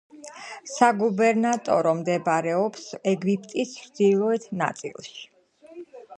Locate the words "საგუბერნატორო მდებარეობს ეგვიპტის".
0.75-3.77